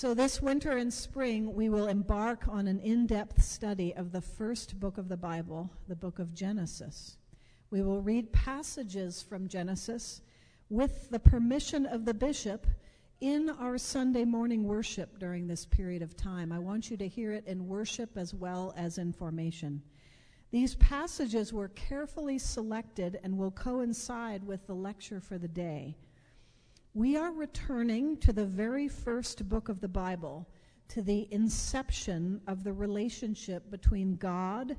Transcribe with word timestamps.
So, 0.00 0.14
this 0.14 0.40
winter 0.40 0.76
and 0.76 0.94
spring, 0.94 1.54
we 1.54 1.68
will 1.68 1.88
embark 1.88 2.46
on 2.46 2.68
an 2.68 2.78
in 2.78 3.08
depth 3.08 3.42
study 3.42 3.92
of 3.96 4.12
the 4.12 4.20
first 4.20 4.78
book 4.78 4.96
of 4.96 5.08
the 5.08 5.16
Bible, 5.16 5.72
the 5.88 5.96
book 5.96 6.20
of 6.20 6.36
Genesis. 6.36 7.16
We 7.72 7.82
will 7.82 8.00
read 8.00 8.32
passages 8.32 9.20
from 9.20 9.48
Genesis 9.48 10.22
with 10.70 11.10
the 11.10 11.18
permission 11.18 11.84
of 11.84 12.04
the 12.04 12.14
bishop 12.14 12.64
in 13.20 13.50
our 13.50 13.76
Sunday 13.76 14.24
morning 14.24 14.62
worship 14.62 15.18
during 15.18 15.48
this 15.48 15.66
period 15.66 16.02
of 16.02 16.16
time. 16.16 16.52
I 16.52 16.60
want 16.60 16.92
you 16.92 16.96
to 16.96 17.08
hear 17.08 17.32
it 17.32 17.48
in 17.48 17.66
worship 17.66 18.16
as 18.16 18.32
well 18.32 18.72
as 18.76 18.98
in 18.98 19.12
formation. 19.12 19.82
These 20.52 20.76
passages 20.76 21.52
were 21.52 21.70
carefully 21.70 22.38
selected 22.38 23.18
and 23.24 23.36
will 23.36 23.50
coincide 23.50 24.44
with 24.44 24.64
the 24.68 24.76
lecture 24.76 25.18
for 25.18 25.38
the 25.38 25.48
day. 25.48 25.96
We 26.98 27.16
are 27.16 27.30
returning 27.30 28.16
to 28.16 28.32
the 28.32 28.44
very 28.44 28.88
first 28.88 29.48
book 29.48 29.68
of 29.68 29.80
the 29.80 29.86
Bible, 29.86 30.48
to 30.88 31.00
the 31.00 31.28
inception 31.30 32.40
of 32.48 32.64
the 32.64 32.72
relationship 32.72 33.70
between 33.70 34.16
God, 34.16 34.76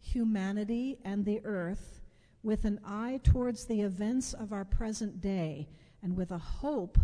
humanity, 0.00 0.96
and 1.04 1.26
the 1.26 1.42
earth, 1.44 2.00
with 2.42 2.64
an 2.64 2.80
eye 2.86 3.20
towards 3.22 3.66
the 3.66 3.82
events 3.82 4.32
of 4.32 4.54
our 4.54 4.64
present 4.64 5.20
day 5.20 5.68
and 6.02 6.16
with 6.16 6.30
a 6.30 6.38
hope 6.38 6.96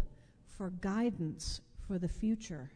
for 0.47 0.71
guidance 0.71 1.61
for 1.87 1.99
the 1.99 2.09
future. 2.09 2.71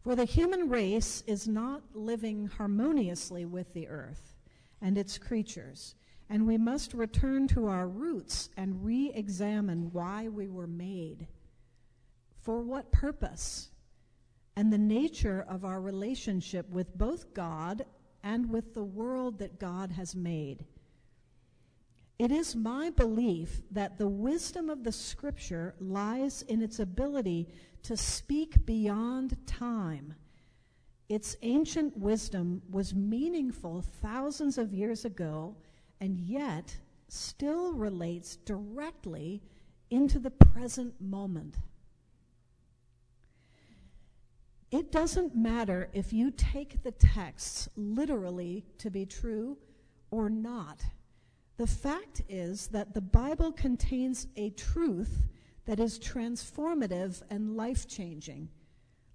For 0.00 0.16
the 0.16 0.24
human 0.24 0.68
race 0.68 1.22
is 1.28 1.46
not 1.46 1.82
living 1.94 2.48
harmoniously 2.48 3.44
with 3.44 3.72
the 3.74 3.86
earth 3.86 4.34
and 4.82 4.98
its 4.98 5.18
creatures 5.18 5.94
and 6.28 6.46
we 6.46 6.58
must 6.58 6.92
return 6.92 7.46
to 7.48 7.68
our 7.68 7.86
roots 7.86 8.50
and 8.56 8.84
re 8.84 9.12
examine 9.14 9.90
why 9.92 10.28
we 10.28 10.48
were 10.48 10.66
made, 10.66 11.26
for 12.40 12.62
what 12.62 12.92
purpose, 12.92 13.70
and 14.56 14.72
the 14.72 14.78
nature 14.78 15.44
of 15.48 15.64
our 15.64 15.80
relationship 15.80 16.68
with 16.70 16.96
both 16.96 17.32
God 17.34 17.84
and 18.22 18.50
with 18.50 18.74
the 18.74 18.84
world 18.84 19.38
that 19.38 19.60
God 19.60 19.92
has 19.92 20.16
made. 20.16 20.64
It 22.18 22.32
is 22.32 22.56
my 22.56 22.90
belief 22.90 23.62
that 23.70 23.98
the 23.98 24.08
wisdom 24.08 24.70
of 24.70 24.82
the 24.82 24.92
Scripture 24.92 25.74
lies 25.78 26.42
in 26.42 26.62
its 26.62 26.78
ability 26.78 27.48
to 27.82 27.96
speak 27.96 28.64
beyond 28.64 29.36
time. 29.46 30.14
Its 31.08 31.36
ancient 31.42 31.96
wisdom 31.96 32.62
was 32.70 32.94
meaningful 32.94 33.82
thousands 33.82 34.58
of 34.58 34.72
years 34.72 35.04
ago 35.04 35.54
and 36.00 36.18
yet 36.18 36.76
still 37.08 37.72
relates 37.72 38.36
directly 38.36 39.42
into 39.90 40.18
the 40.18 40.30
present 40.30 41.00
moment. 41.00 41.56
It 44.70 44.90
doesn't 44.90 45.36
matter 45.36 45.88
if 45.92 46.12
you 46.12 46.30
take 46.32 46.82
the 46.82 46.90
texts 46.90 47.68
literally 47.76 48.64
to 48.78 48.90
be 48.90 49.06
true 49.06 49.56
or 50.10 50.28
not. 50.28 50.82
The 51.56 51.66
fact 51.66 52.22
is 52.28 52.66
that 52.68 52.92
the 52.92 53.00
Bible 53.00 53.52
contains 53.52 54.26
a 54.36 54.50
truth 54.50 55.22
that 55.64 55.80
is 55.80 55.98
transformative 55.98 57.22
and 57.30 57.56
life 57.56 57.88
changing. 57.88 58.48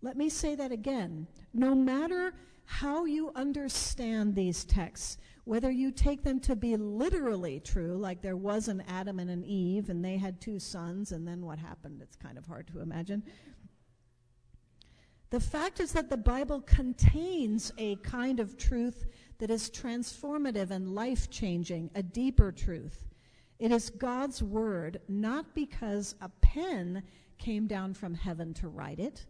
Let 0.02 0.18
me 0.18 0.30
say 0.30 0.56
that 0.56 0.72
again. 0.72 1.28
No 1.54 1.76
matter 1.76 2.34
how 2.66 3.06
you 3.06 3.32
understand 3.36 4.34
these 4.34 4.64
texts, 4.64 5.18
whether 5.44 5.72
you 5.72 5.92
take 5.92 6.24
them 6.24 6.40
to 6.42 6.56
be 6.56 6.78
literally 6.78 7.60
true, 7.60 7.98
like 7.98 8.22
there 8.22 8.38
was 8.38 8.68
an 8.68 8.84
Adam 8.88 9.20
and 9.20 9.30
an 9.30 9.44
Eve 9.44 9.90
and 9.90 10.04
they 10.04 10.18
had 10.18 10.40
two 10.40 10.60
sons, 10.60 11.12
and 11.12 11.28
then 11.28 11.46
what 11.46 11.58
happened? 11.58 12.02
It's 12.02 12.16
kind 12.16 12.38
of 12.38 12.46
hard 12.46 12.68
to 12.68 12.80
imagine. 12.80 13.24
The 15.32 15.40
fact 15.40 15.80
is 15.80 15.94
that 15.94 16.10
the 16.10 16.18
Bible 16.18 16.62
contains 16.62 17.72
a 17.78 17.96
kind 17.98 18.40
of 18.40 18.58
truth 18.58 19.06
that 19.40 19.50
is 19.50 19.72
transformative 19.72 20.72
and 20.72 20.94
life 20.94 21.30
changing, 21.30 21.90
a 21.96 22.04
deeper 22.04 22.52
truth. 22.52 23.08
It 23.58 23.72
is 23.72 23.90
God's 23.90 24.44
Word, 24.44 25.00
not 25.08 25.56
because 25.56 26.16
a 26.22 26.30
pen 26.42 27.04
came 27.38 27.66
down 27.66 27.94
from 27.94 28.14
heaven 28.14 28.54
to 28.56 28.68
write 28.68 29.00
it, 29.00 29.26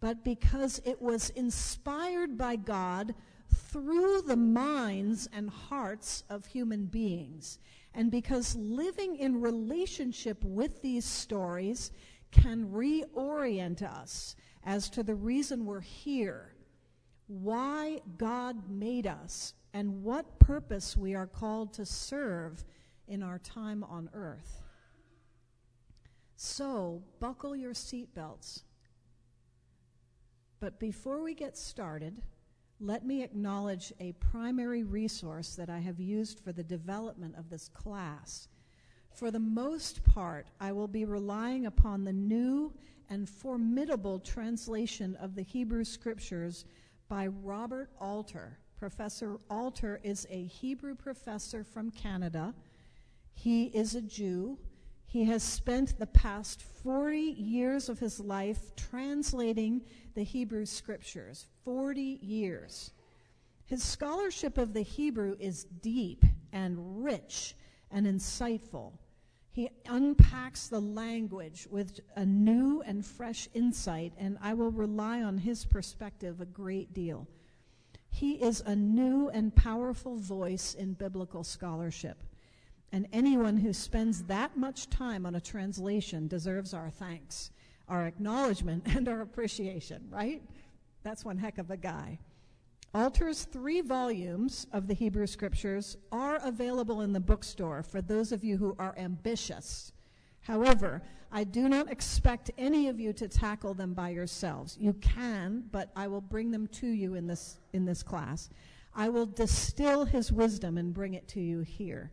but 0.00 0.24
because 0.24 0.80
it 0.84 1.00
was 1.00 1.30
inspired 1.30 2.38
by 2.38 2.56
God 2.56 3.14
through 3.54 4.22
the 4.22 4.36
minds 4.36 5.28
and 5.32 5.48
hearts 5.48 6.24
of 6.28 6.46
human 6.46 6.86
beings. 6.86 7.58
And 7.94 8.10
because 8.10 8.56
living 8.56 9.16
in 9.16 9.40
relationship 9.40 10.42
with 10.44 10.82
these 10.82 11.04
stories 11.04 11.90
can 12.30 12.68
reorient 12.70 13.82
us 13.82 14.36
as 14.64 14.88
to 14.90 15.02
the 15.02 15.14
reason 15.14 15.66
we're 15.66 15.80
here, 15.80 16.54
why 17.26 18.00
God 18.16 18.70
made 18.70 19.06
us, 19.06 19.54
and 19.74 20.02
what 20.02 20.38
purpose 20.38 20.96
we 20.96 21.14
are 21.14 21.26
called 21.26 21.72
to 21.74 21.86
serve 21.86 22.64
in 23.08 23.22
our 23.22 23.38
time 23.38 23.84
on 23.84 24.10
earth. 24.12 24.62
So, 26.36 27.02
buckle 27.20 27.54
your 27.54 27.72
seatbelts. 27.72 28.62
But 30.60 30.78
before 30.78 31.22
we 31.22 31.34
get 31.34 31.56
started, 31.56 32.22
let 32.82 33.06
me 33.06 33.22
acknowledge 33.22 33.92
a 34.00 34.10
primary 34.12 34.82
resource 34.82 35.54
that 35.54 35.70
I 35.70 35.78
have 35.78 36.00
used 36.00 36.40
for 36.40 36.50
the 36.50 36.64
development 36.64 37.36
of 37.38 37.48
this 37.48 37.68
class. 37.68 38.48
For 39.14 39.30
the 39.30 39.38
most 39.38 40.02
part, 40.04 40.48
I 40.60 40.72
will 40.72 40.88
be 40.88 41.04
relying 41.04 41.66
upon 41.66 42.02
the 42.02 42.12
new 42.12 42.72
and 43.08 43.28
formidable 43.28 44.18
translation 44.18 45.16
of 45.16 45.36
the 45.36 45.42
Hebrew 45.42 45.84
Scriptures 45.84 46.64
by 47.08 47.28
Robert 47.28 47.90
Alter. 48.00 48.58
Professor 48.78 49.36
Alter 49.48 50.00
is 50.02 50.26
a 50.28 50.46
Hebrew 50.46 50.96
professor 50.96 51.62
from 51.62 51.92
Canada. 51.92 52.52
He 53.32 53.66
is 53.66 53.94
a 53.94 54.02
Jew. 54.02 54.58
He 55.12 55.24
has 55.24 55.42
spent 55.42 55.98
the 55.98 56.06
past 56.06 56.62
40 56.62 57.18
years 57.18 57.90
of 57.90 57.98
his 57.98 58.18
life 58.18 58.74
translating 58.76 59.82
the 60.14 60.22
Hebrew 60.22 60.64
Scriptures. 60.64 61.48
40 61.66 62.18
years. 62.22 62.92
His 63.66 63.82
scholarship 63.82 64.56
of 64.56 64.72
the 64.72 64.80
Hebrew 64.80 65.36
is 65.38 65.64
deep 65.64 66.24
and 66.50 67.04
rich 67.04 67.54
and 67.90 68.06
insightful. 68.06 68.92
He 69.50 69.68
unpacks 69.86 70.68
the 70.68 70.80
language 70.80 71.68
with 71.70 72.00
a 72.16 72.24
new 72.24 72.80
and 72.80 73.04
fresh 73.04 73.50
insight, 73.52 74.14
and 74.16 74.38
I 74.40 74.54
will 74.54 74.70
rely 74.70 75.20
on 75.20 75.36
his 75.36 75.66
perspective 75.66 76.40
a 76.40 76.46
great 76.46 76.94
deal. 76.94 77.28
He 78.08 78.42
is 78.42 78.62
a 78.64 78.74
new 78.74 79.28
and 79.28 79.54
powerful 79.54 80.16
voice 80.16 80.72
in 80.72 80.94
biblical 80.94 81.44
scholarship. 81.44 82.24
And 82.92 83.08
anyone 83.12 83.56
who 83.56 83.72
spends 83.72 84.22
that 84.24 84.56
much 84.56 84.90
time 84.90 85.24
on 85.24 85.34
a 85.34 85.40
translation 85.40 86.28
deserves 86.28 86.74
our 86.74 86.90
thanks, 86.90 87.50
our 87.88 88.06
acknowledgement, 88.06 88.86
and 88.94 89.08
our 89.08 89.22
appreciation, 89.22 90.06
right? 90.10 90.42
That's 91.02 91.24
one 91.24 91.38
heck 91.38 91.58
of 91.58 91.70
a 91.70 91.76
guy. 91.76 92.18
Alter's 92.94 93.44
three 93.44 93.80
volumes 93.80 94.66
of 94.70 94.86
the 94.86 94.92
Hebrew 94.92 95.26
Scriptures 95.26 95.96
are 96.12 96.36
available 96.44 97.00
in 97.00 97.14
the 97.14 97.20
bookstore 97.20 97.82
for 97.82 98.02
those 98.02 98.32
of 98.32 98.44
you 98.44 98.58
who 98.58 98.76
are 98.78 98.94
ambitious. 98.98 99.92
However, 100.40 101.00
I 101.30 101.44
do 101.44 101.70
not 101.70 101.90
expect 101.90 102.50
any 102.58 102.88
of 102.88 103.00
you 103.00 103.14
to 103.14 103.28
tackle 103.28 103.72
them 103.72 103.94
by 103.94 104.10
yourselves. 104.10 104.76
You 104.78 104.92
can, 104.94 105.64
but 105.72 105.90
I 105.96 106.06
will 106.06 106.20
bring 106.20 106.50
them 106.50 106.66
to 106.66 106.86
you 106.86 107.14
in 107.14 107.26
this, 107.26 107.56
in 107.72 107.86
this 107.86 108.02
class. 108.02 108.50
I 108.94 109.08
will 109.08 109.24
distill 109.24 110.04
his 110.04 110.30
wisdom 110.30 110.76
and 110.76 110.92
bring 110.92 111.14
it 111.14 111.26
to 111.28 111.40
you 111.40 111.60
here. 111.60 112.12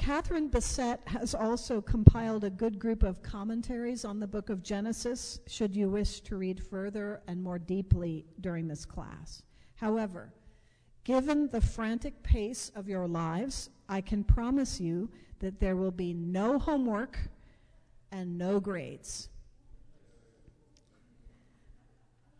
Catherine 0.00 0.48
Bessette 0.48 1.06
has 1.08 1.34
also 1.34 1.82
compiled 1.82 2.42
a 2.42 2.48
good 2.48 2.78
group 2.78 3.02
of 3.02 3.22
commentaries 3.22 4.02
on 4.06 4.18
the 4.18 4.26
book 4.26 4.48
of 4.48 4.62
Genesis, 4.62 5.40
should 5.46 5.76
you 5.76 5.90
wish 5.90 6.22
to 6.22 6.36
read 6.36 6.58
further 6.58 7.20
and 7.28 7.42
more 7.42 7.58
deeply 7.58 8.24
during 8.40 8.66
this 8.66 8.86
class. 8.86 9.42
However, 9.74 10.32
given 11.04 11.48
the 11.48 11.60
frantic 11.60 12.22
pace 12.22 12.72
of 12.74 12.88
your 12.88 13.06
lives, 13.06 13.68
I 13.90 14.00
can 14.00 14.24
promise 14.24 14.80
you 14.80 15.10
that 15.40 15.60
there 15.60 15.76
will 15.76 15.90
be 15.90 16.14
no 16.14 16.58
homework 16.58 17.18
and 18.10 18.38
no 18.38 18.58
grades. 18.58 19.28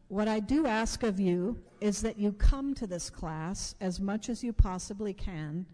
What 0.08 0.28
I 0.28 0.40
do 0.40 0.66
ask 0.66 1.02
of 1.02 1.20
you 1.20 1.58
is 1.82 2.00
that 2.00 2.18
you 2.18 2.32
come 2.32 2.72
to 2.76 2.86
this 2.86 3.10
class 3.10 3.74
as 3.82 4.00
much 4.00 4.30
as 4.30 4.42
you 4.42 4.54
possibly 4.54 5.12
can 5.12 5.66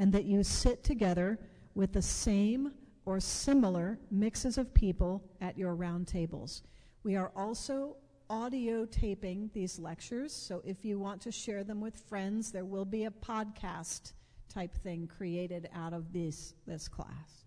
and 0.00 0.14
that 0.14 0.24
you 0.24 0.42
sit 0.42 0.82
together 0.82 1.38
with 1.74 1.92
the 1.92 2.00
same 2.00 2.72
or 3.04 3.20
similar 3.20 3.98
mixes 4.10 4.56
of 4.56 4.72
people 4.72 5.22
at 5.42 5.58
your 5.58 5.74
round 5.74 6.08
tables. 6.08 6.62
We 7.04 7.16
are 7.16 7.30
also 7.36 7.96
audio 8.30 8.86
taping 8.86 9.50
these 9.52 9.78
lectures, 9.78 10.32
so 10.32 10.62
if 10.64 10.86
you 10.86 10.98
want 10.98 11.20
to 11.20 11.30
share 11.30 11.64
them 11.64 11.82
with 11.82 12.00
friends, 12.08 12.50
there 12.50 12.64
will 12.64 12.86
be 12.86 13.04
a 13.04 13.10
podcast 13.10 14.14
type 14.48 14.74
thing 14.74 15.06
created 15.06 15.68
out 15.74 15.92
of 15.92 16.14
this, 16.14 16.54
this 16.66 16.88
class. 16.88 17.44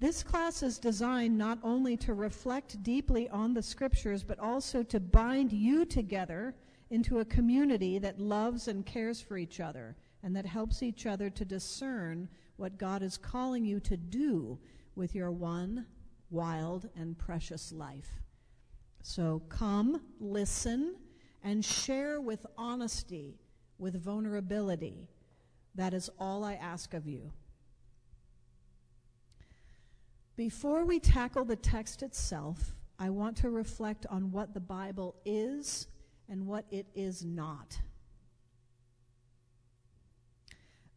This 0.00 0.24
class 0.24 0.64
is 0.64 0.80
designed 0.80 1.38
not 1.38 1.60
only 1.62 1.96
to 1.98 2.12
reflect 2.12 2.82
deeply 2.82 3.28
on 3.28 3.54
the 3.54 3.62
scriptures, 3.62 4.24
but 4.24 4.40
also 4.40 4.82
to 4.82 4.98
bind 4.98 5.52
you 5.52 5.84
together 5.84 6.56
into 6.90 7.20
a 7.20 7.24
community 7.24 8.00
that 8.00 8.18
loves 8.18 8.66
and 8.66 8.84
cares 8.84 9.20
for 9.20 9.38
each 9.38 9.60
other 9.60 9.94
and 10.26 10.34
that 10.34 10.44
helps 10.44 10.82
each 10.82 11.06
other 11.06 11.30
to 11.30 11.44
discern 11.44 12.28
what 12.56 12.78
God 12.78 13.00
is 13.00 13.16
calling 13.16 13.64
you 13.64 13.78
to 13.78 13.96
do 13.96 14.58
with 14.96 15.14
your 15.14 15.30
one 15.30 15.86
wild 16.30 16.88
and 16.96 17.16
precious 17.16 17.70
life. 17.70 18.08
So 19.04 19.40
come, 19.48 20.02
listen, 20.18 20.96
and 21.44 21.64
share 21.64 22.20
with 22.20 22.44
honesty, 22.58 23.38
with 23.78 24.02
vulnerability. 24.02 25.08
That 25.76 25.94
is 25.94 26.10
all 26.18 26.42
I 26.42 26.54
ask 26.54 26.92
of 26.92 27.06
you. 27.06 27.30
Before 30.34 30.84
we 30.84 30.98
tackle 30.98 31.44
the 31.44 31.54
text 31.54 32.02
itself, 32.02 32.74
I 32.98 33.10
want 33.10 33.36
to 33.36 33.50
reflect 33.50 34.06
on 34.10 34.32
what 34.32 34.54
the 34.54 34.60
Bible 34.60 35.14
is 35.24 35.86
and 36.28 36.48
what 36.48 36.64
it 36.72 36.88
is 36.96 37.24
not. 37.24 37.78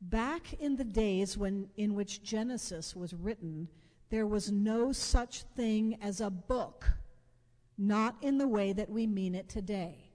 Back 0.01 0.54
in 0.54 0.78
the 0.78 0.86
days 0.86 1.38
when, 1.38 1.69
in 1.75 1.94
which 1.94 2.24
Genesis 2.24 2.96
was 2.96 3.13
written, 3.13 3.68
there 4.10 4.25
was 4.25 4.51
no 4.51 4.92
such 4.92 5.44
thing 5.56 5.98
as 6.01 6.22
a 6.22 6.30
book, 6.30 6.94
not 7.78 8.16
in 8.22 8.38
the 8.38 8.48
way 8.48 8.74
that 8.74 8.90
we 8.90 9.06
mean 9.06 9.36
it 9.36 9.50
today. 9.50 10.10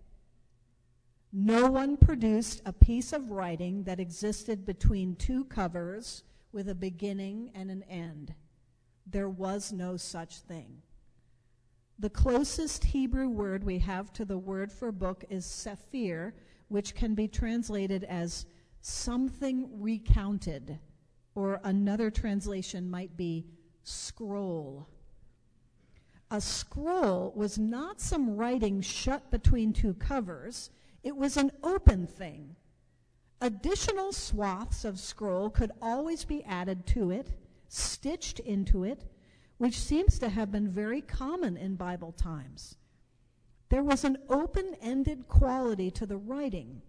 No 1.32 1.70
one 1.70 1.96
produced 1.96 2.62
a 2.64 2.72
piece 2.72 3.12
of 3.12 3.30
writing 3.30 3.84
that 3.84 4.00
existed 4.00 4.64
between 4.64 5.16
two 5.16 5.44
covers 5.44 6.22
with 6.52 6.68
a 6.68 6.74
beginning 6.74 7.50
and 7.54 7.70
an 7.70 7.82
end. 7.84 8.34
There 9.06 9.28
was 9.28 9.72
no 9.72 9.96
such 9.96 10.38
thing. 10.38 10.82
The 11.98 12.10
closest 12.10 12.84
Hebrew 12.84 13.28
word 13.28 13.64
we 13.64 13.78
have 13.80 14.12
to 14.14 14.24
the 14.24 14.38
word 14.38 14.72
for 14.72 14.90
book 14.92 15.24
is 15.28 15.44
sephir, 15.44 16.34
which 16.68 16.94
can 16.94 17.14
be 17.14 17.28
translated 17.28 18.04
as 18.04 18.46
something 18.84 19.66
recounted, 19.80 20.78
or 21.34 21.58
another 21.64 22.10
translation 22.10 22.90
might 22.90 23.16
be 23.16 23.46
scroll. 23.82 24.86
A 26.30 26.38
scroll 26.38 27.32
was 27.34 27.58
not 27.58 27.98
some 27.98 28.36
writing 28.36 28.82
shut 28.82 29.30
between 29.30 29.72
two 29.72 29.94
covers, 29.94 30.68
it 31.02 31.16
was 31.16 31.38
an 31.38 31.50
open 31.62 32.06
thing. 32.06 32.56
Additional 33.40 34.12
swaths 34.12 34.84
of 34.84 35.00
scroll 35.00 35.48
could 35.48 35.72
always 35.80 36.26
be 36.26 36.44
added 36.44 36.86
to 36.88 37.10
it, 37.10 37.32
stitched 37.68 38.38
into 38.40 38.84
it, 38.84 39.04
which 39.56 39.80
seems 39.80 40.18
to 40.18 40.28
have 40.28 40.52
been 40.52 40.68
very 40.68 41.00
common 41.00 41.56
in 41.56 41.76
Bible 41.76 42.12
times. 42.12 42.76
There 43.70 43.82
was 43.82 44.04
an 44.04 44.18
open 44.28 44.76
ended 44.82 45.26
quality 45.26 45.90
to 45.92 46.04
the 46.04 46.18
writing 46.18 46.82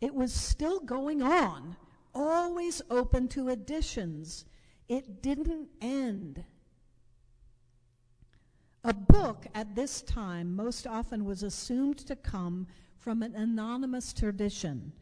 it 0.00 0.14
was 0.14 0.32
still 0.32 0.80
going 0.80 1.22
on, 1.22 1.76
always 2.14 2.82
open 2.90 3.28
to 3.28 3.48
additions. 3.48 4.44
It 4.88 5.22
didn't 5.22 5.68
end. 5.80 6.44
A 8.84 8.94
book 8.94 9.46
at 9.54 9.74
this 9.74 10.02
time 10.02 10.54
most 10.54 10.86
often 10.86 11.24
was 11.24 11.42
assumed 11.42 11.98
to 11.98 12.14
come 12.14 12.66
from 12.96 13.22
an 13.22 13.34
anonymous 13.34 14.12
tradition. 14.12 14.92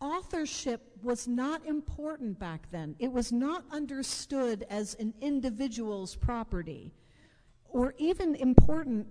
Authorship 0.00 0.98
was 1.02 1.26
not 1.26 1.64
important 1.66 2.38
back 2.38 2.70
then. 2.70 2.94
It 2.98 3.10
was 3.10 3.32
not 3.32 3.64
understood 3.70 4.66
as 4.70 4.94
an 5.00 5.14
individual's 5.20 6.14
property 6.14 6.92
or 7.70 7.94
even 7.98 8.34
important 8.36 9.06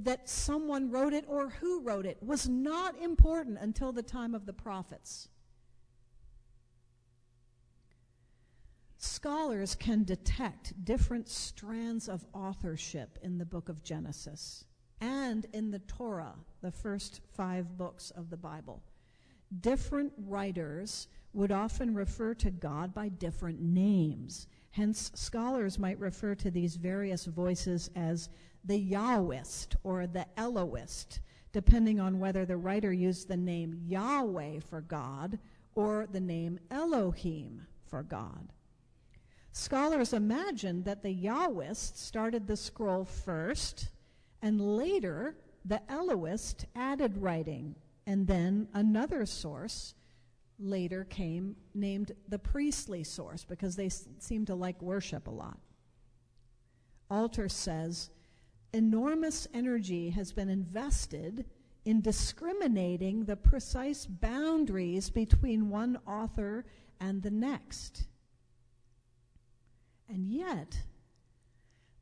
that 0.00 0.28
someone 0.28 0.90
wrote 0.90 1.12
it 1.12 1.24
or 1.28 1.48
who 1.48 1.80
wrote 1.80 2.06
it 2.06 2.22
was 2.22 2.48
not 2.48 2.98
important 3.00 3.58
until 3.60 3.92
the 3.92 4.02
time 4.02 4.34
of 4.34 4.46
the 4.46 4.52
prophets. 4.52 5.28
Scholars 8.98 9.74
can 9.74 10.04
detect 10.04 10.84
different 10.84 11.28
strands 11.28 12.08
of 12.08 12.26
authorship 12.32 13.18
in 13.22 13.38
the 13.38 13.44
book 13.44 13.68
of 13.68 13.82
Genesis 13.82 14.64
and 15.00 15.46
in 15.52 15.70
the 15.70 15.78
Torah, 15.80 16.34
the 16.62 16.70
first 16.70 17.20
five 17.34 17.76
books 17.76 18.10
of 18.10 18.30
the 18.30 18.36
Bible. 18.36 18.82
Different 19.60 20.12
writers 20.18 21.08
would 21.32 21.52
often 21.52 21.94
refer 21.94 22.34
to 22.34 22.50
God 22.50 22.94
by 22.94 23.08
different 23.08 23.60
names. 23.60 24.48
Hence, 24.76 25.10
scholars 25.14 25.78
might 25.78 25.98
refer 25.98 26.34
to 26.34 26.50
these 26.50 26.76
various 26.76 27.24
voices 27.24 27.88
as 27.96 28.28
the 28.62 28.78
Yahwist 28.78 29.74
or 29.84 30.06
the 30.06 30.26
Elohist, 30.36 31.20
depending 31.50 31.98
on 31.98 32.18
whether 32.18 32.44
the 32.44 32.58
writer 32.58 32.92
used 32.92 33.26
the 33.26 33.38
name 33.38 33.80
Yahweh 33.86 34.60
for 34.60 34.82
God 34.82 35.38
or 35.74 36.06
the 36.12 36.20
name 36.20 36.58
Elohim 36.70 37.66
for 37.86 38.02
God. 38.02 38.52
Scholars 39.50 40.12
imagine 40.12 40.82
that 40.82 41.02
the 41.02 41.24
Yahwist 41.24 41.96
started 41.96 42.46
the 42.46 42.58
scroll 42.58 43.06
first, 43.06 43.88
and 44.42 44.60
later 44.60 45.38
the 45.64 45.80
Elohist 45.90 46.66
added 46.74 47.16
writing, 47.16 47.74
and 48.06 48.26
then 48.26 48.68
another 48.74 49.24
source 49.24 49.94
later 50.58 51.04
came 51.04 51.56
named 51.74 52.12
the 52.28 52.38
priestly 52.38 53.04
source 53.04 53.44
because 53.44 53.76
they 53.76 53.86
s- 53.86 54.08
seem 54.18 54.44
to 54.46 54.54
like 54.54 54.80
worship 54.80 55.26
a 55.26 55.30
lot. 55.30 55.58
Alter 57.10 57.48
says 57.48 58.10
enormous 58.72 59.46
energy 59.54 60.10
has 60.10 60.32
been 60.32 60.48
invested 60.48 61.46
in 61.84 62.00
discriminating 62.00 63.24
the 63.24 63.36
precise 63.36 64.06
boundaries 64.06 65.08
between 65.08 65.70
one 65.70 65.98
author 66.06 66.64
and 67.00 67.22
the 67.22 67.30
next. 67.30 68.06
And 70.08 70.26
yet, 70.26 70.76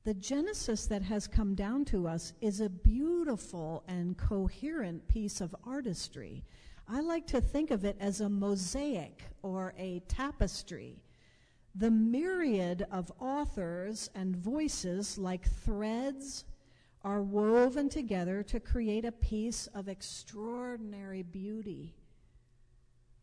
the 0.04 0.14
Genesis 0.14 0.86
that 0.86 1.02
has 1.02 1.26
come 1.26 1.54
down 1.54 1.84
to 1.86 2.06
us 2.06 2.34
is 2.40 2.60
a 2.60 2.68
beautiful 2.68 3.84
and 3.88 4.16
coherent 4.16 5.06
piece 5.08 5.40
of 5.40 5.54
artistry. 5.66 6.44
I 6.88 7.00
like 7.00 7.26
to 7.28 7.40
think 7.40 7.70
of 7.70 7.84
it 7.84 7.96
as 7.98 8.20
a 8.20 8.28
mosaic 8.28 9.22
or 9.42 9.74
a 9.78 10.00
tapestry 10.08 11.04
the 11.74 11.90
myriad 11.90 12.86
of 12.92 13.10
authors 13.18 14.08
and 14.14 14.36
voices, 14.36 15.18
like 15.18 15.44
threads 15.44 16.44
are 17.02 17.22
woven 17.22 17.88
together 17.88 18.42
to 18.44 18.60
create 18.60 19.04
a 19.04 19.12
piece 19.12 19.66
of 19.68 19.88
extraordinary 19.88 21.22
beauty. 21.22 21.96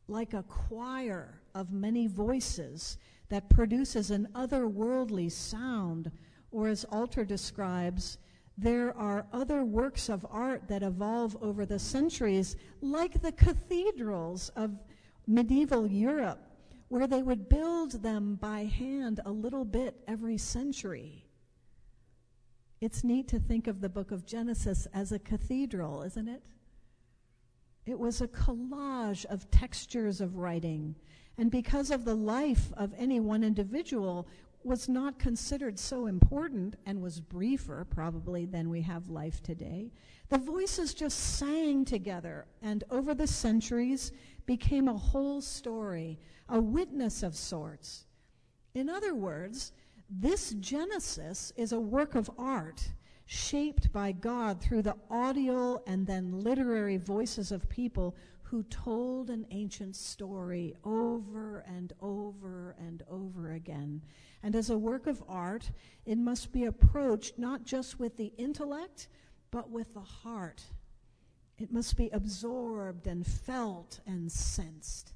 Like 0.07 0.33
a 0.33 0.43
choir 0.43 1.41
of 1.55 1.71
many 1.71 2.07
voices 2.07 2.97
that 3.29 3.49
produces 3.49 4.11
an 4.11 4.27
otherworldly 4.35 5.31
sound, 5.31 6.11
or 6.51 6.67
as 6.67 6.83
Alter 6.85 7.23
describes, 7.23 8.17
there 8.57 8.95
are 8.97 9.25
other 9.33 9.63
works 9.63 10.09
of 10.09 10.25
art 10.29 10.67
that 10.67 10.83
evolve 10.83 11.37
over 11.41 11.65
the 11.65 11.79
centuries, 11.79 12.55
like 12.81 13.21
the 13.21 13.31
cathedrals 13.31 14.49
of 14.55 14.77
medieval 15.27 15.87
Europe, 15.87 16.39
where 16.89 17.07
they 17.07 17.23
would 17.23 17.49
build 17.49 18.03
them 18.03 18.35
by 18.35 18.65
hand 18.65 19.19
a 19.25 19.31
little 19.31 19.65
bit 19.65 19.95
every 20.07 20.37
century. 20.37 21.25
It's 22.81 23.03
neat 23.03 23.27
to 23.29 23.39
think 23.39 23.67
of 23.67 23.79
the 23.79 23.89
book 23.89 24.11
of 24.11 24.25
Genesis 24.25 24.87
as 24.93 25.11
a 25.11 25.19
cathedral, 25.19 26.01
isn't 26.03 26.27
it? 26.27 26.43
It 27.85 27.97
was 27.97 28.21
a 28.21 28.27
collage 28.27 29.25
of 29.25 29.49
textures 29.51 30.21
of 30.21 30.37
writing. 30.37 30.95
And 31.37 31.49
because 31.49 31.91
of 31.91 32.05
the 32.05 32.15
life 32.15 32.71
of 32.77 32.93
any 32.97 33.19
one 33.19 33.43
individual 33.43 34.27
was 34.65 34.87
not 34.87 35.19
considered 35.19 35.79
so 35.79 36.07
important 36.07 36.75
and 36.85 37.01
was 37.01 37.19
briefer 37.19 37.85
probably 37.89 38.45
than 38.45 38.69
we 38.69 38.81
have 38.81 39.09
life 39.09 39.41
today, 39.41 39.91
the 40.29 40.37
voices 40.37 40.93
just 40.93 41.37
sang 41.37 41.83
together 41.85 42.45
and 42.61 42.83
over 42.89 43.13
the 43.13 43.27
centuries 43.27 44.11
became 44.45 44.87
a 44.87 44.97
whole 44.97 45.41
story, 45.41 46.19
a 46.49 46.59
witness 46.59 47.23
of 47.23 47.35
sorts. 47.35 48.05
In 48.73 48.89
other 48.89 49.15
words, 49.15 49.71
this 50.09 50.51
Genesis 50.59 51.53
is 51.55 51.71
a 51.71 51.79
work 51.79 52.15
of 52.15 52.29
art 52.37 52.91
shaped 53.25 53.93
by 53.93 54.11
God 54.11 54.61
through 54.61 54.81
the 54.81 54.97
audio 55.09 55.81
and 55.87 56.05
then 56.05 56.43
literary 56.43 56.97
voices 56.97 57.51
of 57.51 57.69
people 57.69 58.15
who 58.51 58.63
told 58.63 59.29
an 59.29 59.47
ancient 59.51 59.95
story 59.95 60.75
over 60.83 61.63
and 61.65 61.93
over 62.01 62.75
and 62.77 63.01
over 63.09 63.53
again. 63.53 64.01
And 64.43 64.57
as 64.57 64.69
a 64.69 64.77
work 64.77 65.07
of 65.07 65.23
art, 65.25 65.71
it 66.05 66.17
must 66.17 66.51
be 66.51 66.65
approached 66.65 67.39
not 67.39 67.63
just 67.63 67.97
with 67.97 68.17
the 68.17 68.33
intellect, 68.37 69.07
but 69.51 69.69
with 69.69 69.93
the 69.93 70.01
heart. 70.01 70.63
It 71.57 71.71
must 71.71 71.95
be 71.95 72.09
absorbed 72.09 73.07
and 73.07 73.25
felt 73.25 74.01
and 74.05 74.29
sensed. 74.29 75.13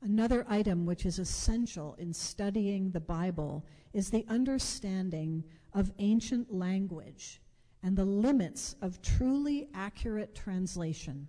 Another 0.00 0.46
item 0.48 0.86
which 0.86 1.04
is 1.04 1.18
essential 1.18 1.94
in 1.98 2.14
studying 2.14 2.90
the 2.90 3.00
Bible 3.00 3.66
is 3.92 4.08
the 4.08 4.24
understanding 4.30 5.44
of 5.74 5.92
ancient 5.98 6.50
language 6.50 7.42
and 7.84 7.96
the 7.96 8.04
limits 8.04 8.74
of 8.80 9.02
truly 9.02 9.68
accurate 9.74 10.34
translation. 10.34 11.28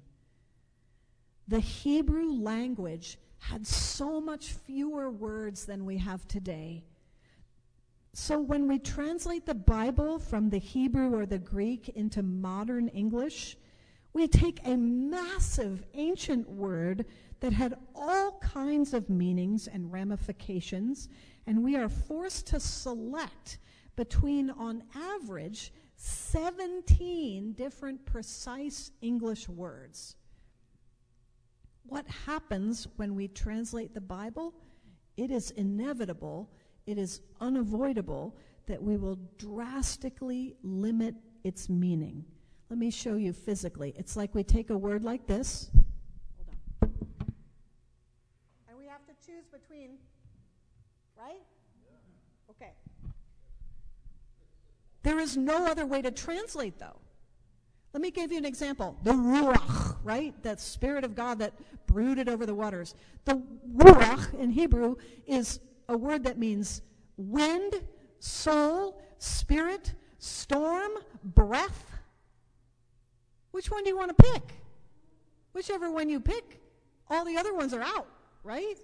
The 1.49 1.59
Hebrew 1.59 2.31
language 2.31 3.19
had 3.39 3.67
so 3.67 4.21
much 4.21 4.53
fewer 4.53 5.11
words 5.11 5.65
than 5.65 5.85
we 5.85 5.97
have 5.97 6.25
today. 6.27 6.85
So 8.13 8.39
when 8.39 8.69
we 8.69 8.79
translate 8.79 9.45
the 9.45 9.53
Bible 9.53 10.17
from 10.17 10.49
the 10.49 10.57
Hebrew 10.57 11.13
or 11.13 11.25
the 11.25 11.37
Greek 11.37 11.89
into 11.89 12.23
modern 12.23 12.87
English, 12.87 13.57
we 14.13 14.25
take 14.25 14.61
a 14.65 14.77
massive 14.77 15.83
ancient 15.93 16.49
word 16.49 17.05
that 17.41 17.51
had 17.51 17.77
all 17.93 18.39
kinds 18.39 18.93
of 18.93 19.09
meanings 19.09 19.67
and 19.67 19.91
ramifications, 19.91 21.09
and 21.45 21.61
we 21.61 21.75
are 21.75 21.89
forced 21.89 22.47
to 22.47 22.61
select 22.61 23.57
between, 23.97 24.49
on 24.51 24.83
average, 24.95 25.73
17 25.97 27.53
different 27.53 28.05
precise 28.05 28.91
English 29.01 29.47
words. 29.47 30.15
What 31.87 32.07
happens 32.07 32.87
when 32.95 33.15
we 33.15 33.27
translate 33.27 33.93
the 33.93 34.01
Bible? 34.01 34.53
It 35.17 35.31
is 35.31 35.51
inevitable, 35.51 36.49
it 36.85 36.97
is 36.97 37.21
unavoidable 37.39 38.35
that 38.67 38.81
we 38.81 38.97
will 38.97 39.19
drastically 39.37 40.55
limit 40.63 41.15
its 41.43 41.69
meaning. 41.69 42.25
Let 42.69 42.79
me 42.79 42.89
show 42.89 43.15
you 43.15 43.31
physically. 43.31 43.93
It's 43.95 44.17
like 44.17 44.33
we 44.33 44.43
take 44.43 44.71
a 44.71 44.77
word 44.77 45.03
like 45.03 45.27
this. 45.27 45.69
Hold 46.37 46.49
on. 46.81 46.93
And 48.67 48.77
we 48.77 48.85
have 48.87 49.05
to 49.05 49.13
choose 49.25 49.45
between, 49.51 49.91
right? 51.15 51.43
Okay. 52.49 52.71
There 55.05 55.19
is 55.19 55.37
no 55.37 55.67
other 55.67 55.85
way 55.85 56.01
to 56.01 56.09
translate, 56.09 56.79
though. 56.79 56.99
Let 57.93 58.01
me 58.01 58.09
give 58.09 58.31
you 58.31 58.39
an 58.39 58.45
example. 58.45 58.97
The 59.03 59.11
Ruach, 59.11 59.97
right? 60.03 60.33
That 60.41 60.59
Spirit 60.59 61.03
of 61.03 61.13
God 61.13 61.37
that 61.39 61.53
brooded 61.85 62.27
over 62.27 62.47
the 62.47 62.55
waters. 62.55 62.95
The 63.23 63.39
Ruach 63.75 64.33
in 64.33 64.49
Hebrew 64.49 64.95
is 65.27 65.59
a 65.87 65.95
word 65.95 66.23
that 66.23 66.39
means 66.39 66.81
wind, 67.17 67.83
soul, 68.17 68.99
spirit, 69.19 69.93
storm, 70.17 70.93
breath. 71.23 71.91
Which 73.51 73.69
one 73.69 73.83
do 73.83 73.91
you 73.91 73.97
want 73.97 74.17
to 74.17 74.31
pick? 74.31 74.55
Whichever 75.53 75.91
one 75.91 76.09
you 76.09 76.19
pick, 76.19 76.59
all 77.11 77.23
the 77.25 77.37
other 77.37 77.53
ones 77.53 77.75
are 77.75 77.83
out, 77.83 78.07
right? 78.43 78.79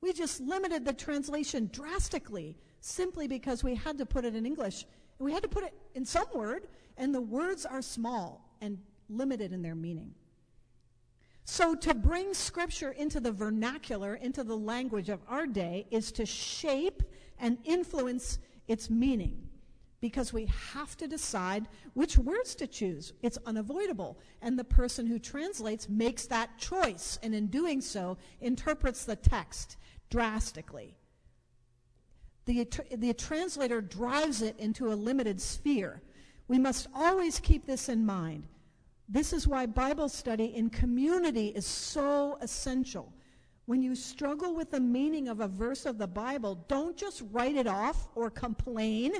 We 0.00 0.12
just 0.12 0.40
limited 0.40 0.84
the 0.84 0.92
translation 0.92 1.70
drastically 1.72 2.56
simply 2.82 3.26
because 3.26 3.64
we 3.64 3.74
had 3.74 3.96
to 3.96 4.04
put 4.04 4.24
it 4.24 4.34
in 4.34 4.44
English. 4.44 4.84
We 5.18 5.32
had 5.32 5.42
to 5.44 5.48
put 5.48 5.64
it 5.64 5.72
in 5.94 6.04
some 6.04 6.26
word, 6.34 6.68
and 6.98 7.14
the 7.14 7.20
words 7.20 7.64
are 7.64 7.80
small 7.80 8.56
and 8.60 8.78
limited 9.08 9.52
in 9.52 9.62
their 9.62 9.76
meaning. 9.76 10.14
So, 11.44 11.74
to 11.74 11.94
bring 11.94 12.34
Scripture 12.34 12.90
into 12.90 13.18
the 13.20 13.32
vernacular, 13.32 14.16
into 14.16 14.44
the 14.44 14.56
language 14.56 15.08
of 15.08 15.20
our 15.28 15.46
day, 15.46 15.86
is 15.90 16.12
to 16.12 16.26
shape 16.26 17.02
and 17.38 17.58
influence 17.64 18.38
its 18.68 18.90
meaning 18.90 19.48
because 20.00 20.32
we 20.32 20.46
have 20.46 20.96
to 20.96 21.06
decide 21.06 21.68
which 21.94 22.18
words 22.18 22.56
to 22.56 22.66
choose. 22.66 23.12
It's 23.22 23.38
unavoidable. 23.46 24.18
And 24.40 24.58
the 24.58 24.64
person 24.64 25.06
who 25.06 25.20
translates 25.20 25.88
makes 25.88 26.26
that 26.26 26.58
choice, 26.58 27.18
and 27.22 27.34
in 27.34 27.46
doing 27.46 27.80
so, 27.80 28.18
interprets 28.40 29.04
the 29.04 29.16
text 29.16 29.76
drastically. 30.10 30.96
The, 32.44 32.68
the 32.96 33.14
translator 33.14 33.80
drives 33.80 34.42
it 34.42 34.58
into 34.58 34.92
a 34.92 34.94
limited 34.94 35.40
sphere. 35.40 36.02
We 36.48 36.58
must 36.58 36.88
always 36.94 37.38
keep 37.38 37.66
this 37.66 37.88
in 37.88 38.04
mind. 38.04 38.46
This 39.08 39.32
is 39.32 39.46
why 39.46 39.66
Bible 39.66 40.08
study 40.08 40.46
in 40.56 40.70
community 40.70 41.48
is 41.48 41.66
so 41.66 42.38
essential. 42.40 43.12
When 43.66 43.82
you 43.82 43.94
struggle 43.94 44.54
with 44.54 44.70
the 44.70 44.80
meaning 44.80 45.28
of 45.28 45.40
a 45.40 45.48
verse 45.48 45.86
of 45.86 45.98
the 45.98 46.06
Bible, 46.06 46.64
don't 46.66 46.96
just 46.96 47.22
write 47.30 47.56
it 47.56 47.66
off 47.66 48.08
or 48.14 48.28
complain. 48.30 49.12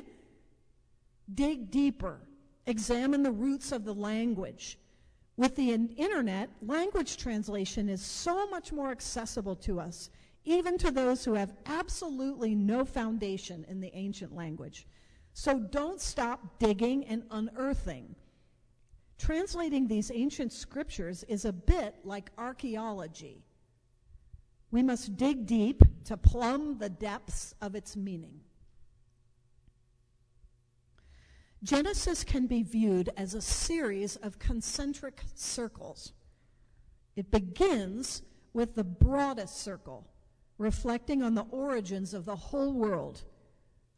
Dig 1.33 1.71
deeper. 1.71 2.19
Examine 2.67 3.23
the 3.23 3.33
roots 3.33 3.71
of 3.71 3.85
the 3.85 3.95
language. 3.95 4.79
With 5.37 5.57
the 5.57 5.73
internet, 5.73 6.51
language 6.61 7.17
translation 7.17 7.89
is 7.89 8.03
so 8.03 8.49
much 8.49 8.73
more 8.73 8.91
accessible 8.91 9.57
to 9.57 9.81
us 9.81 10.11
even 10.45 10.79
to 10.79 10.91
those 10.91 11.25
who 11.25 11.35
have 11.35 11.53
absolutely 11.67 12.55
no 12.55 12.85
foundation 12.85 13.65
in 13.69 13.81
the 13.81 13.95
ancient 13.95 14.35
language. 14.35 14.87
So 15.33 15.59
don't 15.59 16.01
stop 16.01 16.59
digging 16.59 17.05
and 17.05 17.23
unearthing. 17.31 18.17
Translating 19.19 19.87
these 19.87 20.11
ancient 20.13 20.53
scriptures 20.53 21.23
is 21.25 21.45
a 21.45 21.53
bit 21.53 21.95
like 22.05 22.31
archaeology. 22.37 23.45
We 24.71 24.83
must 24.83 25.17
dig 25.17 25.47
deep 25.47 25.83
to 26.07 26.17
plumb 26.17 26.79
the 26.79 26.89
depths 26.89 27.55
of 27.61 27.75
its 27.75 27.95
meaning. 27.95 28.41
Genesis 31.63 32.25
can 32.25 32.49
be 32.49 32.65
viewed 32.65 33.11
as 33.17 33.35
a 33.35 33.41
series 33.41 34.17
of 34.17 34.41
concentric 34.41 35.21
circles. 35.35 36.13
It 37.15 37.31
begins 37.31 38.23
with 38.53 38.75
the 38.75 38.83
broadest 38.83 39.59
circle, 39.61 40.09
reflecting 40.59 41.23
on 41.23 41.35
the 41.35 41.47
origins 41.51 42.15
of 42.15 42.25
the 42.25 42.37
whole 42.37 42.73
world, 42.73 43.23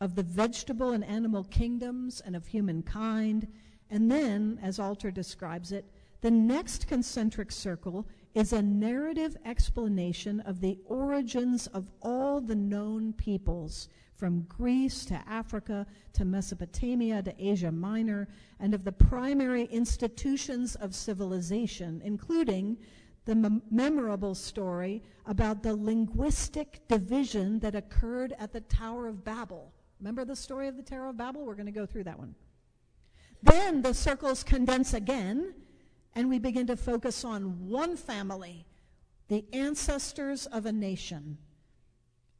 of 0.01 0.15
the 0.15 0.23
vegetable 0.23 0.93
and 0.93 1.05
animal 1.05 1.45
kingdoms, 1.45 2.21
and 2.25 2.35
of 2.35 2.47
humankind. 2.47 3.47
And 3.91 4.11
then, 4.11 4.59
as 4.63 4.79
Alter 4.79 5.11
describes 5.11 5.73
it, 5.73 5.85
the 6.21 6.31
next 6.31 6.87
concentric 6.87 7.53
circle 7.53 8.07
is 8.35 8.53
a 8.53 8.63
narrative 8.63 9.37
explanation 9.45 10.41
of 10.41 10.61
the 10.61 10.79
origins 10.87 11.67
of 11.69 11.91
all 12.03 12.41
the 12.41 12.55
known 12.55 13.13
peoples, 13.13 13.89
from 14.17 14.43
Greece 14.43 15.05
to 15.05 15.21
Africa 15.29 15.87
to 16.15 16.25
Mesopotamia 16.25 17.23
to 17.23 17.35
Asia 17.39 17.71
Minor, 17.71 18.29
and 18.59 18.73
of 18.75 18.85
the 18.85 18.93
primary 18.93 19.65
institutions 19.65 20.77
of 20.77 20.95
civilization, 20.95 22.01
including 22.05 22.79
the 23.25 23.35
mem- 23.35 23.63
memorable 23.71 24.35
story 24.35 25.03
about 25.27 25.63
the 25.63 25.75
linguistic 25.75 26.87
division 26.89 27.59
that 27.61 27.75
occurred 27.75 28.35
at 28.39 28.53
the 28.53 28.61
Tower 28.61 29.09
of 29.09 29.25
Babel. 29.25 29.73
Remember 30.01 30.25
the 30.25 30.37
story 30.37 30.69
of 30.69 30.77
the 30.77 30.83
Tower 30.83 31.09
of 31.09 31.17
Babel? 31.17 31.45
We're 31.45 31.55
going 31.55 31.67
to 31.67 31.73
go 31.73 31.87
through 31.87 32.05
that 32.05 32.19
one. 32.19 32.35
Then 33.43 33.83
the 33.83 33.95
circles 33.95 34.43
condense 34.43 34.95
again, 34.95 35.55
and 36.15 36.29
we 36.29 36.39
begin 36.39 36.67
to 36.67 36.77
focus 36.77 37.25
on 37.25 37.69
one 37.69 37.97
family, 37.97 38.67
the 39.29 39.45
ancestors 39.53 40.47
of 40.47 40.67
a 40.67 40.73
nation. 40.73 41.39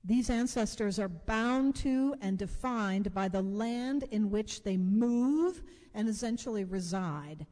These 0.05 0.29
ancestors 0.29 0.99
are 0.99 1.09
bound 1.09 1.77
to 1.77 2.15
and 2.21 2.37
defined 2.37 3.15
by 3.15 3.29
the 3.29 3.41
land 3.41 4.05
in 4.11 4.31
which 4.31 4.63
they 4.63 4.77
move 4.77 5.63
and 5.95 6.09
essentially 6.09 6.65
reside. 6.65 7.47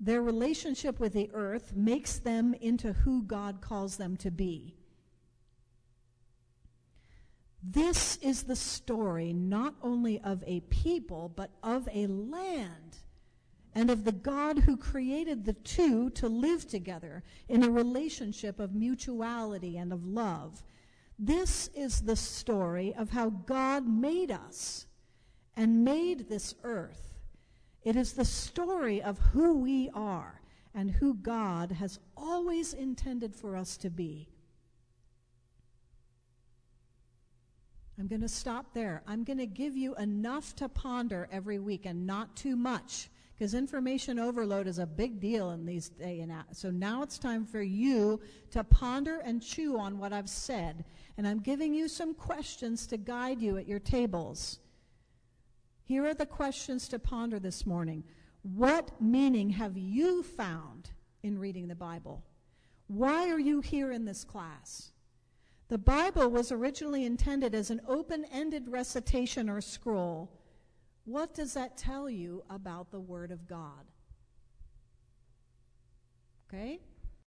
Their 0.00 0.22
relationship 0.22 1.00
with 1.00 1.12
the 1.12 1.30
earth 1.34 1.74
makes 1.74 2.18
them 2.18 2.54
into 2.54 2.92
who 2.92 3.22
God 3.22 3.60
calls 3.60 3.96
them 3.96 4.16
to 4.18 4.30
be. 4.30 4.76
This 7.62 8.16
is 8.18 8.44
the 8.44 8.56
story 8.56 9.32
not 9.32 9.74
only 9.82 10.20
of 10.20 10.44
a 10.46 10.60
people, 10.60 11.32
but 11.34 11.50
of 11.62 11.88
a 11.92 12.06
land, 12.06 12.98
and 13.74 13.90
of 13.90 14.04
the 14.04 14.12
God 14.12 14.60
who 14.60 14.76
created 14.76 15.44
the 15.44 15.52
two 15.52 16.10
to 16.10 16.28
live 16.28 16.68
together 16.68 17.24
in 17.48 17.64
a 17.64 17.70
relationship 17.70 18.60
of 18.60 18.74
mutuality 18.74 19.76
and 19.76 19.92
of 19.92 20.06
love. 20.06 20.62
This 21.18 21.68
is 21.74 22.02
the 22.02 22.16
story 22.16 22.94
of 22.94 23.10
how 23.10 23.30
God 23.30 23.88
made 23.88 24.30
us 24.30 24.86
and 25.56 25.84
made 25.84 26.28
this 26.28 26.54
earth 26.62 27.07
it 27.88 27.96
is 27.96 28.12
the 28.12 28.24
story 28.24 29.00
of 29.00 29.18
who 29.18 29.54
we 29.54 29.88
are 29.94 30.42
and 30.74 30.90
who 30.90 31.14
God 31.14 31.72
has 31.72 31.98
always 32.18 32.74
intended 32.74 33.34
for 33.34 33.56
us 33.56 33.78
to 33.78 33.88
be. 33.88 34.28
I'm 37.98 38.06
going 38.06 38.20
to 38.20 38.28
stop 38.28 38.74
there. 38.74 39.02
I'm 39.06 39.24
going 39.24 39.38
to 39.38 39.46
give 39.46 39.74
you 39.74 39.94
enough 39.94 40.54
to 40.56 40.68
ponder 40.68 41.30
every 41.32 41.58
week 41.58 41.86
and 41.86 42.06
not 42.06 42.36
too 42.36 42.56
much 42.56 43.08
because 43.34 43.54
information 43.54 44.18
overload 44.18 44.66
is 44.66 44.78
a 44.78 44.86
big 44.86 45.18
deal 45.18 45.52
in 45.52 45.64
these 45.64 45.88
days. 45.88 46.20
And 46.24 46.34
so 46.52 46.70
now 46.70 47.02
it's 47.02 47.18
time 47.18 47.46
for 47.46 47.62
you 47.62 48.20
to 48.50 48.64
ponder 48.64 49.20
and 49.24 49.40
chew 49.40 49.78
on 49.78 49.98
what 49.98 50.12
I've 50.12 50.28
said. 50.28 50.84
And 51.16 51.26
I'm 51.26 51.40
giving 51.40 51.72
you 51.72 51.88
some 51.88 52.12
questions 52.12 52.86
to 52.88 52.98
guide 52.98 53.40
you 53.40 53.56
at 53.56 53.66
your 53.66 53.80
tables. 53.80 54.58
Here 55.88 56.04
are 56.04 56.12
the 56.12 56.26
questions 56.26 56.86
to 56.88 56.98
ponder 56.98 57.38
this 57.38 57.64
morning. 57.64 58.04
What 58.42 59.00
meaning 59.00 59.48
have 59.48 59.78
you 59.78 60.22
found 60.22 60.90
in 61.22 61.38
reading 61.38 61.66
the 61.66 61.74
Bible? 61.74 62.22
Why 62.88 63.30
are 63.30 63.38
you 63.38 63.62
here 63.62 63.90
in 63.90 64.04
this 64.04 64.22
class? 64.22 64.92
The 65.68 65.78
Bible 65.78 66.28
was 66.28 66.52
originally 66.52 67.06
intended 67.06 67.54
as 67.54 67.70
an 67.70 67.80
open 67.88 68.26
ended 68.30 68.68
recitation 68.68 69.48
or 69.48 69.62
scroll. 69.62 70.30
What 71.06 71.32
does 71.32 71.54
that 71.54 71.78
tell 71.78 72.10
you 72.10 72.44
about 72.50 72.90
the 72.90 73.00
Word 73.00 73.30
of 73.30 73.48
God? 73.48 73.86
Okay? 76.52 76.80